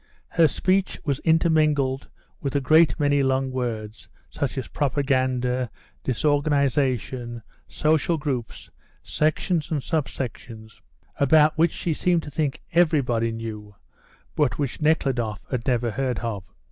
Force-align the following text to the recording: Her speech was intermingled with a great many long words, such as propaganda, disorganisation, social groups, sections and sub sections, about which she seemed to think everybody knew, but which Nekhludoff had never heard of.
Her 0.29 0.47
speech 0.47 0.99
was 1.05 1.19
intermingled 1.19 2.07
with 2.41 2.55
a 2.55 2.59
great 2.59 2.99
many 2.99 3.21
long 3.21 3.51
words, 3.51 4.09
such 4.31 4.57
as 4.57 4.67
propaganda, 4.67 5.69
disorganisation, 6.03 7.43
social 7.67 8.17
groups, 8.17 8.71
sections 9.03 9.69
and 9.69 9.83
sub 9.83 10.09
sections, 10.09 10.81
about 11.17 11.55
which 11.55 11.69
she 11.71 11.93
seemed 11.93 12.23
to 12.23 12.31
think 12.31 12.63
everybody 12.73 13.31
knew, 13.31 13.75
but 14.35 14.57
which 14.57 14.81
Nekhludoff 14.81 15.45
had 15.51 15.67
never 15.67 15.91
heard 15.91 16.17
of. 16.17 16.45